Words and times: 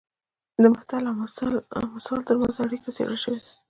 د 0.61 0.63
متل 0.73 1.03
او 1.77 1.85
مثل 1.95 2.15
ترمنځ 2.27 2.55
اړیکه 2.65 2.89
څېړل 2.95 3.17
شوې 3.23 3.39
ده 3.43 3.51